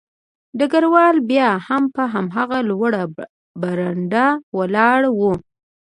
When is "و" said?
5.17-5.19